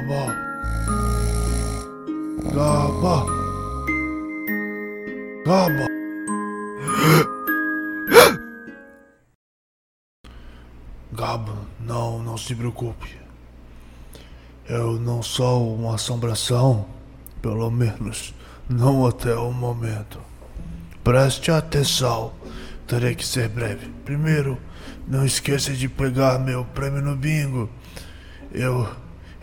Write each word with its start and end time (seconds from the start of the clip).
Gaba. 0.00 0.34
Gaba. 2.54 3.26
Gaba. 5.44 5.86
Gaba, 11.12 11.52
não, 11.80 12.22
não 12.22 12.38
se 12.38 12.54
preocupe. 12.54 13.18
Eu 14.66 14.98
não 14.98 15.22
sou 15.22 15.74
uma 15.74 15.96
assombração, 15.96 16.86
pelo 17.42 17.70
menos 17.70 18.32
não 18.70 19.06
até 19.06 19.34
o 19.34 19.52
momento. 19.52 20.18
Preste 21.04 21.50
atenção, 21.50 22.32
terei 22.86 23.14
que 23.14 23.26
ser 23.26 23.50
breve. 23.50 23.90
Primeiro, 24.06 24.58
não 25.06 25.26
esqueça 25.26 25.74
de 25.74 25.90
pegar 25.90 26.38
meu 26.38 26.64
prêmio 26.64 27.02
no 27.02 27.14
bingo. 27.14 27.68
Eu, 28.50 28.88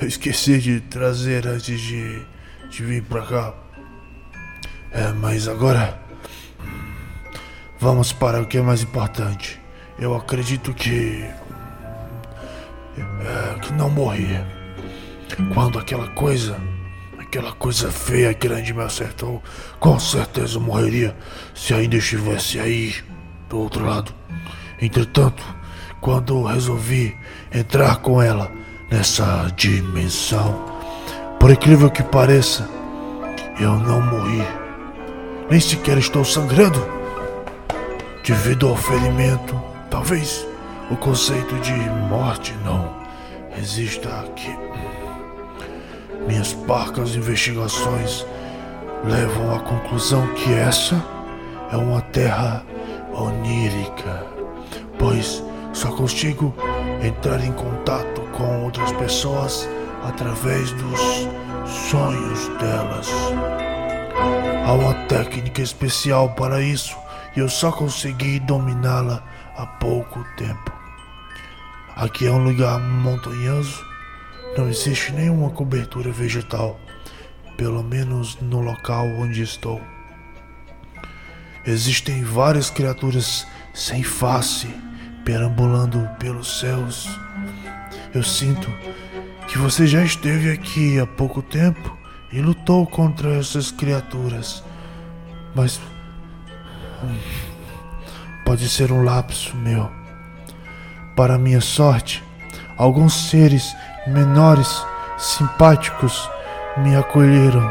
eu 0.00 0.08
esqueci 0.08 0.58
de 0.58 0.80
trazer 0.80 1.46
antes 1.46 1.80
de, 1.80 2.22
de 2.70 2.82
vir 2.84 3.02
pra 3.02 3.22
cá. 3.22 3.54
É, 4.90 5.12
mas 5.12 5.48
agora. 5.48 6.00
Vamos 7.78 8.12
para 8.12 8.40
o 8.40 8.46
que 8.46 8.58
é 8.58 8.62
mais 8.62 8.82
importante. 8.82 9.60
Eu 9.98 10.14
acredito 10.14 10.72
que. 10.72 11.24
É, 12.96 13.58
que 13.60 13.72
não 13.72 13.90
morri. 13.90 14.28
Quando 15.52 15.78
aquela 15.78 16.08
coisa. 16.08 16.56
Aquela 17.18 17.52
coisa 17.52 17.90
feia 17.90 18.34
grande 18.34 18.74
me 18.74 18.82
acertou, 18.82 19.42
com 19.80 19.98
certeza 19.98 20.60
morreria 20.60 21.16
se 21.54 21.72
ainda 21.72 21.96
estivesse 21.96 22.60
aí 22.60 22.94
do 23.48 23.58
outro 23.58 23.86
lado. 23.86 24.14
Entretanto, 24.78 25.42
quando 25.98 26.44
resolvi 26.44 27.16
entrar 27.50 27.96
com 28.02 28.20
ela 28.20 28.52
nessa 28.92 29.50
dimensão, 29.56 30.54
por 31.40 31.50
incrível 31.50 31.90
que 31.90 32.02
pareça, 32.02 32.68
eu 33.58 33.72
não 33.72 34.02
morri. 34.02 34.46
Nem 35.50 35.58
sequer 35.58 35.96
estou 35.96 36.24
sangrando. 36.24 36.86
Devido 38.22 38.68
ao 38.68 38.76
ferimento, 38.76 39.60
talvez 39.90 40.46
o 40.90 40.96
conceito 40.96 41.54
de 41.60 41.72
morte 42.10 42.54
não 42.64 42.94
exista 43.58 44.08
aqui. 44.20 44.54
Minhas 46.28 46.52
parcas 46.52 47.16
investigações 47.16 48.26
levam 49.04 49.56
à 49.56 49.60
conclusão 49.60 50.26
que 50.34 50.52
essa 50.52 51.02
é 51.72 51.76
uma 51.76 52.02
terra 52.02 52.62
onírica, 53.12 54.26
pois 54.98 55.42
só 55.72 55.90
consigo 55.90 56.54
entrar 57.02 57.44
em 57.44 57.52
contato 57.52 58.20
com 58.32 58.64
outras 58.64 58.92
pessoas 58.92 59.68
através 60.02 60.72
dos 60.72 61.00
sonhos 61.90 62.48
delas. 62.58 63.08
Há 64.66 64.72
uma 64.72 64.94
técnica 65.06 65.60
especial 65.60 66.30
para 66.30 66.60
isso 66.60 66.96
e 67.36 67.40
eu 67.40 67.48
só 67.48 67.72
consegui 67.72 68.38
dominá-la 68.40 69.22
há 69.56 69.66
pouco 69.66 70.24
tempo. 70.36 70.72
Aqui 71.96 72.26
é 72.26 72.30
um 72.30 72.44
lugar 72.44 72.78
montanhoso 72.80 73.92
não 74.56 74.68
existe 74.68 75.12
nenhuma 75.12 75.48
cobertura 75.48 76.12
vegetal, 76.12 76.78
pelo 77.56 77.82
menos 77.82 78.38
no 78.38 78.60
local 78.60 79.06
onde 79.06 79.42
estou. 79.42 79.80
Existem 81.66 82.22
várias 82.22 82.68
criaturas 82.68 83.46
sem 83.72 84.02
face 84.02 84.68
perambulando 85.24 86.08
pelos 86.18 86.60
céus. 86.60 87.08
Eu 88.14 88.22
sinto 88.22 88.70
que 89.48 89.58
você 89.58 89.86
já 89.86 90.02
esteve 90.02 90.50
aqui 90.50 90.98
há 90.98 91.06
pouco 91.06 91.42
tempo 91.42 91.96
e 92.32 92.40
lutou 92.40 92.86
contra 92.86 93.34
essas 93.34 93.70
criaturas, 93.70 94.64
mas 95.54 95.80
pode 98.44 98.68
ser 98.68 98.90
um 98.90 99.02
lapso 99.04 99.56
meu. 99.56 99.90
Para 101.14 101.38
minha 101.38 101.60
sorte, 101.60 102.22
alguns 102.78 103.12
seres 103.28 103.74
menores, 104.06 104.84
simpáticos, 105.18 106.28
me 106.78 106.96
acolheram. 106.96 107.70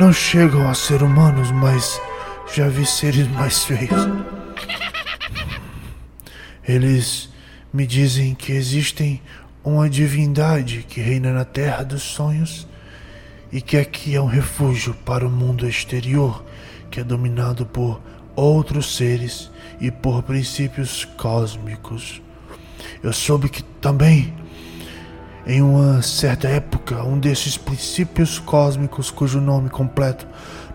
Não 0.00 0.12
chegam 0.12 0.68
a 0.68 0.74
ser 0.74 1.02
humanos, 1.02 1.52
mas 1.52 2.00
já 2.52 2.68
vi 2.68 2.84
seres 2.84 3.28
mais 3.34 3.64
feios. 3.64 4.33
Eles 6.66 7.28
me 7.72 7.86
dizem 7.86 8.34
que 8.34 8.52
existem 8.52 9.20
uma 9.62 9.88
divindade 9.88 10.84
que 10.88 11.00
reina 11.00 11.32
na 11.32 11.44
terra 11.44 11.82
dos 11.82 12.02
sonhos 12.02 12.66
e 13.52 13.60
que 13.60 13.76
aqui 13.76 14.14
é 14.14 14.20
um 14.20 14.26
refúgio 14.26 14.94
para 15.04 15.26
o 15.26 15.30
mundo 15.30 15.68
exterior 15.68 16.44
que 16.90 17.00
é 17.00 17.04
dominado 17.04 17.66
por 17.66 18.00
outros 18.36 18.96
seres 18.96 19.50
e 19.80 19.90
por 19.90 20.22
princípios 20.22 21.04
cósmicos. 21.16 22.22
Eu 23.02 23.12
soube 23.12 23.48
que 23.48 23.62
também 23.62 24.32
em 25.46 25.60
uma 25.60 26.00
certa 26.00 26.48
época, 26.48 27.02
um 27.02 27.18
desses 27.18 27.58
princípios 27.58 28.38
cósmicos, 28.38 29.10
cujo 29.10 29.40
nome 29.40 29.68
completo 29.68 30.26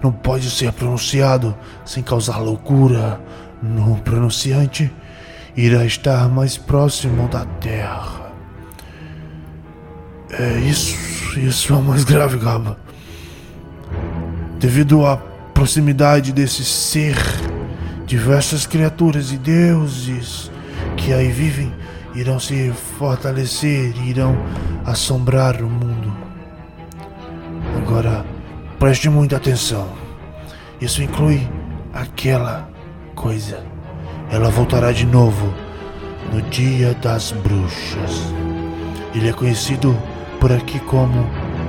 não 0.02 0.12
pode 0.12 0.52
ser 0.52 0.72
pronunciado 0.74 1.58
sem 1.84 2.04
causar 2.04 2.38
loucura 2.38 3.20
no 3.64 3.98
pronunciante, 4.02 4.92
irá 5.66 5.86
estar 5.86 6.30
mais 6.30 6.58
próximo 6.58 7.28
da 7.28 7.44
Terra. 7.44 8.32
É 10.32 10.60
isso, 10.60 11.38
isso 11.38 11.74
é 11.74 11.76
o 11.76 11.82
mais 11.82 12.06
grave, 12.06 12.38
Gaba. 12.38 12.78
Devido 14.58 15.06
à 15.06 15.18
proximidade 15.18 16.32
desse 16.32 16.64
ser, 16.64 17.18
diversas 18.06 18.66
criaturas 18.66 19.34
e 19.34 19.38
deuses 19.38 20.50
que 20.96 21.12
aí 21.12 21.30
vivem 21.30 21.74
irão 22.16 22.40
se 22.40 22.72
fortalecer 22.98 23.94
e 23.98 24.12
irão 24.12 24.38
assombrar 24.86 25.62
o 25.62 25.70
mundo. 25.70 26.16
Agora, 27.78 28.26
preste 28.80 29.10
muita 29.10 29.36
atenção. 29.36 29.90
Isso 30.80 31.04
inclui 31.04 31.46
aquela 31.94 32.70
coisa. 33.14 33.79
Ela 34.32 34.50
voltará 34.50 34.92
de 34.92 35.06
novo 35.06 35.54
no 36.32 36.42
Dia 36.44 36.94
das 36.96 37.32
Bruxas. 37.32 38.34
Ele 39.14 39.30
é 39.30 39.34
conhecido 39.34 39.98
por 40.40 40.52
aqui 40.52 40.80
como 40.80 41.28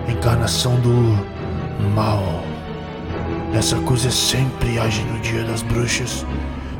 encarnação 0.09 0.79
do 0.81 0.95
mal. 1.95 2.23
Essa 3.55 3.77
coisa 3.77 4.11
sempre 4.11 4.79
age 4.79 5.03
no 5.05 5.19
Dia 5.21 5.45
das 5.45 5.63
Bruxas, 5.63 6.25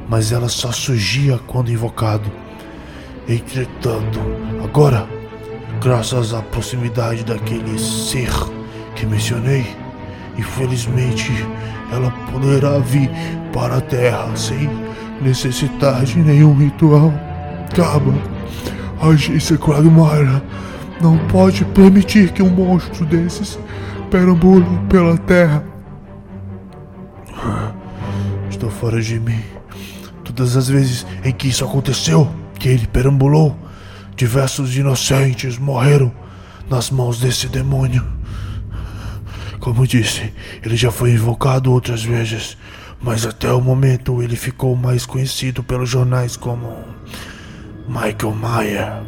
mas 0.09 0.33
ela 0.33 0.49
só 0.49 0.71
surgia 0.71 1.39
quando 1.47 1.71
invocado 1.71 2.31
Entretanto, 3.31 4.19
agora, 4.65 5.07
graças 5.81 6.35
à 6.35 6.43
proximidade 6.43 7.23
daquele 7.23 7.79
ser 7.79 8.29
que 8.97 9.07
mencionei, 9.07 9.65
infelizmente 10.37 11.31
ela 11.93 12.11
poderá 12.33 12.79
vir 12.81 13.09
para 13.53 13.77
a 13.77 13.81
Terra 13.81 14.35
sem 14.35 14.69
necessitar 15.21 16.05
de 16.05 16.19
nenhum 16.19 16.55
ritual. 16.55 17.13
Caba, 17.75 18.13
a 19.01 19.09
agência 19.09 19.57
Quagmire 19.57 20.43
não 21.01 21.17
pode 21.29 21.65
permitir 21.67 22.33
que 22.33 22.43
um 22.43 22.51
monstro 22.51 23.07
desses 23.07 23.59
perambule 24.11 24.67
pela 24.89 25.17
Terra. 25.17 25.65
Estou 28.51 28.71
fora 28.71 29.01
de 29.01 29.19
mim. 29.19 29.41
Todas 30.25 30.57
as 30.57 30.69
vezes 30.69 31.07
em 31.25 31.33
que 31.33 31.49
isso 31.49 31.65
aconteceu, 31.65 32.31
que 32.59 32.69
ele 32.69 32.87
perambulou, 32.87 33.57
diversos 34.17 34.77
inocentes 34.77 35.57
morreram 35.59 36.13
nas 36.69 36.91
mãos 36.91 37.19
desse 37.19 37.49
demônio. 37.49 38.05
Como 39.61 39.87
disse, 39.87 40.33
ele 40.65 40.77
já 40.77 40.91
foi 40.91 41.13
invocado 41.13 41.73
outras 41.73 42.03
vezes, 42.03 42.57
mas 43.03 43.25
até 43.25 43.51
o 43.53 43.61
momento 43.61 44.23
ele 44.23 44.37
ficou 44.37 44.77
mais 44.77 45.07
conhecido 45.07 45.63
pelos 45.63 45.89
jornais 45.89 46.37
como 46.37 46.85
Michael 47.89 48.35
Mayer. 48.35 49.03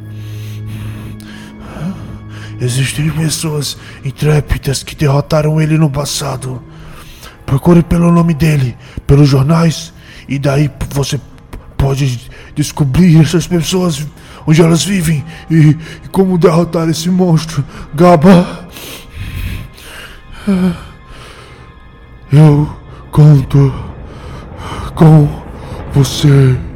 Existem 2.60 3.10
pessoas 3.10 3.76
intrépidas 4.04 4.82
que 4.82 4.94
derrotaram 4.94 5.60
ele 5.60 5.76
no 5.76 5.90
passado. 5.90 6.62
Procure 7.44 7.82
pelo 7.82 8.10
nome 8.10 8.34
dele, 8.34 8.76
pelos 9.06 9.28
jornais, 9.28 9.92
e 10.28 10.38
daí 10.38 10.70
você 10.90 11.20
pode 11.76 12.30
descobrir 12.54 13.20
essas 13.20 13.46
pessoas, 13.46 14.06
onde 14.46 14.62
elas 14.62 14.84
vivem 14.84 15.24
e, 15.50 15.76
e 16.04 16.08
como 16.10 16.38
derrotar 16.38 16.88
esse 16.88 17.10
monstro. 17.10 17.64
Gaba. 17.92 18.68
Eu 22.32 22.81
conto 23.12 23.70
com 24.94 25.28
você. 25.92 26.71